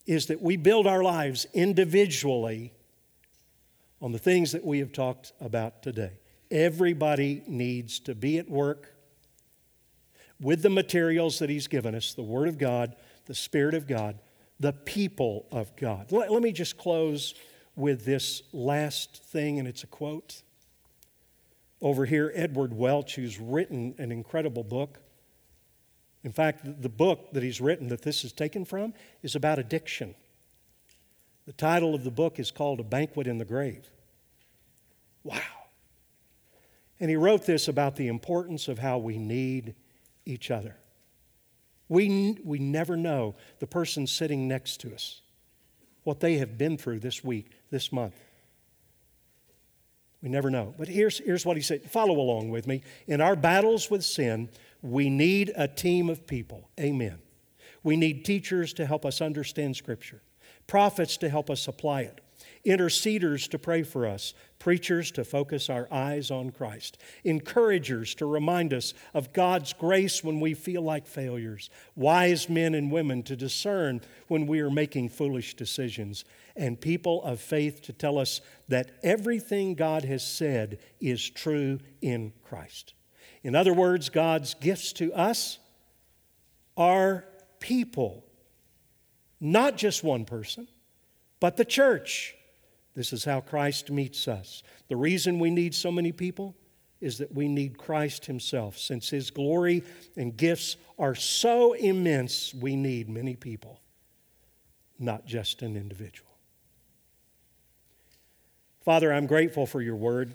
[0.07, 2.73] is that we build our lives individually
[4.01, 6.13] on the things that we have talked about today.
[6.51, 8.95] Everybody needs to be at work
[10.41, 12.97] with the materials that He's given us the Word of God,
[13.27, 14.19] the Spirit of God,
[14.59, 16.11] the people of God.
[16.11, 17.35] Let, let me just close
[17.77, 20.43] with this last thing, and it's a quote
[21.81, 25.02] over here, Edward Welch, who's written an incredible book.
[26.25, 30.15] In fact, the book that he's written that this is taken from is about addiction.
[31.47, 33.91] The title of the book is called A Banquet in the Grave.
[35.25, 35.41] Wow.
[37.01, 39.75] And he wrote this about the importance of how we need
[40.25, 40.77] each other.
[41.89, 45.21] We, we never know the person sitting next to us,
[46.05, 48.15] what they have been through this week, this month.
[50.23, 50.75] We never know.
[50.79, 51.91] But here's, here's what he said.
[51.91, 52.83] Follow along with me.
[53.09, 54.49] In our battles with sin,
[54.83, 56.69] we need a team of people.
[56.79, 57.19] Amen.
[57.85, 60.23] We need teachers to help us understand Scripture,
[60.67, 62.21] prophets to help us apply it,
[62.65, 68.73] interceders to pray for us, preachers to focus our eyes on Christ, encouragers to remind
[68.73, 74.01] us of God's grace when we feel like failures, wise men and women to discern
[74.29, 76.25] when we are making foolish decisions,
[76.55, 82.33] and people of faith to tell us that everything God has said is true in
[82.45, 82.95] Christ.
[83.43, 85.59] In other words, God's gifts to us
[86.77, 87.25] are
[87.61, 88.25] people,
[89.41, 90.69] not just one person,
[91.41, 92.35] but the church.
[92.95, 94.63] This is how Christ meets us.
[94.89, 96.55] The reason we need so many people
[97.01, 98.79] is that we need Christ Himself.
[98.79, 99.83] Since His glory
[100.17, 103.81] and gifts are so immense, we need many people,
[104.99, 106.31] not just an individual.
[108.85, 110.33] Father, I'm grateful for your word.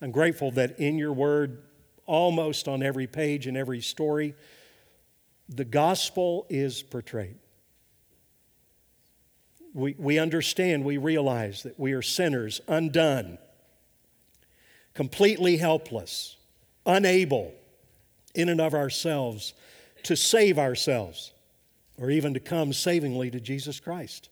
[0.00, 1.62] I'm grateful that in your word,
[2.04, 4.34] almost on every page and every story,
[5.48, 7.36] the gospel is portrayed.
[9.72, 13.38] We, we understand, we realize that we are sinners, undone,
[14.94, 16.36] completely helpless,
[16.84, 17.52] unable
[18.34, 19.54] in and of ourselves
[20.02, 21.32] to save ourselves
[21.98, 24.28] or even to come savingly to Jesus Christ.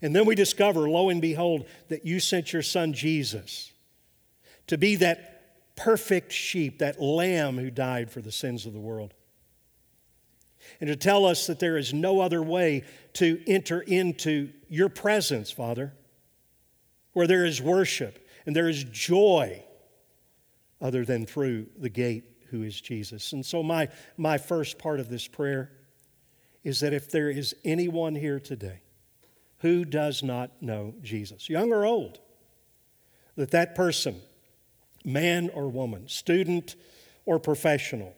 [0.00, 3.72] And then we discover, lo and behold, that you sent your son Jesus
[4.68, 9.14] to be that perfect sheep, that lamb who died for the sins of the world.
[10.80, 15.50] And to tell us that there is no other way to enter into your presence,
[15.50, 15.92] Father,
[17.12, 19.62] where there is worship and there is joy
[20.80, 23.32] other than through the gate who is Jesus.
[23.32, 25.70] And so, my, my first part of this prayer
[26.64, 28.80] is that if there is anyone here today
[29.58, 32.20] who does not know Jesus, young or old,
[33.36, 34.20] that that person,
[35.08, 36.76] man or woman, student
[37.24, 38.14] or professional,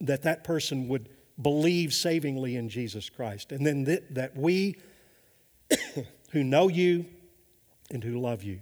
[0.00, 1.08] that that person would
[1.40, 3.52] believe savingly in Jesus Christ.
[3.52, 4.76] And then that, that we
[6.30, 7.06] who know you
[7.90, 8.60] and who love you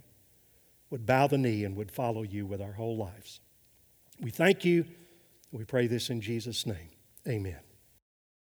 [0.89, 3.39] would bow the knee and would follow you with our whole lives.
[4.21, 4.85] We thank you.
[5.51, 6.89] We pray this in Jesus' name.
[7.27, 7.66] Amen.